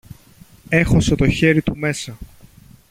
έχωσε 0.69 1.15
το 1.15 1.29
χέρι 1.29 1.61
του 1.61 1.77
μέσα 1.77 2.17